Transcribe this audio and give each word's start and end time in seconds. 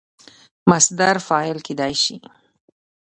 مصدر 0.69 1.15
فاعل 1.27 1.57
کېدای 1.67 1.93
سي. 2.03 2.15